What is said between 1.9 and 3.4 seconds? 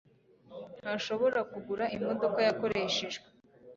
imodoka yakoreshejwe